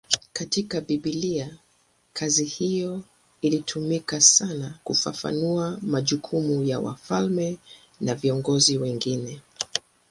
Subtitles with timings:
[0.33, 1.57] Katika Biblia
[2.13, 3.03] kazi hiyo
[3.41, 7.57] ilitumika sana kufafanua majukumu ya wafalme
[8.01, 9.41] na viongozi wengine.